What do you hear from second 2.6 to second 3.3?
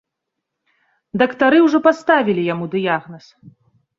дыягназ.